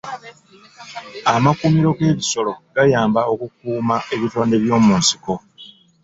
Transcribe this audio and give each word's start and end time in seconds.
Amakuumiro 1.33 1.89
g'ebisolo 1.97 2.51
gayamba 2.75 3.21
okukuuma 3.33 3.95
ebitonde 4.13 4.55
by'omu 4.63 4.91
nsiko. 5.01 5.33